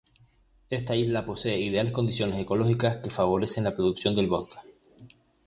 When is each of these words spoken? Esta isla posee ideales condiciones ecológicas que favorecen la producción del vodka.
Esta 0.71 0.95
isla 0.95 1.23
posee 1.27 1.59
ideales 1.59 1.91
condiciones 1.93 2.39
ecológicas 2.41 2.97
que 3.03 3.11
favorecen 3.11 3.65
la 3.65 3.75
producción 3.75 4.15
del 4.15 4.27
vodka. 4.29 4.63